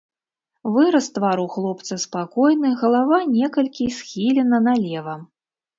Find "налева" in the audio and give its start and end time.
4.71-5.15